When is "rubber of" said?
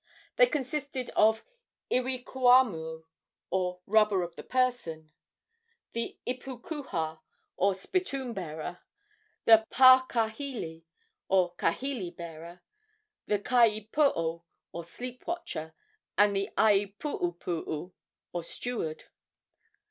3.85-4.35